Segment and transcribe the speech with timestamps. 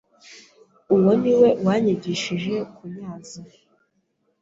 [0.95, 3.39] uwo Niwe wanyigishije kunyaza